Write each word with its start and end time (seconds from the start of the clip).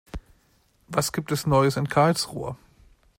Was 0.87 1.11
gibt 1.13 1.31
es 1.31 1.45
Neues 1.45 1.77
in 1.77 1.87
Karlsruhe? 1.87 2.55